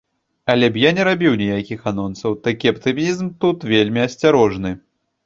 Але 0.51 0.67
б 0.77 0.79
я 0.83 0.91
не 0.99 1.03
рабіў 1.07 1.35
нейкіх 1.41 1.83
анонсаў, 1.91 2.31
такі 2.47 2.71
аптымізм 2.73 3.29
тут 3.47 3.67
вельмі 3.73 4.01
асцярожны. 4.07 4.71